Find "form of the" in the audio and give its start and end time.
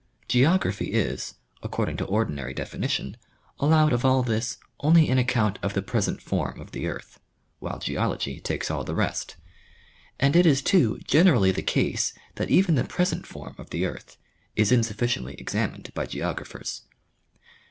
6.23-6.87, 13.27-13.85